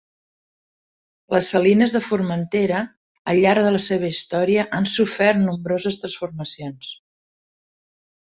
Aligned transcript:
Les 1.33 1.49
salines 1.55 1.91
de 1.97 2.01
Formentera, 2.05 2.79
al 3.33 3.41
llarg 3.43 3.67
de 3.67 3.73
la 3.75 3.83
seua 3.89 4.09
història 4.15 4.65
han 4.77 4.89
sofert 4.95 5.41
nombroses 5.45 6.01
transformacions. 6.05 6.91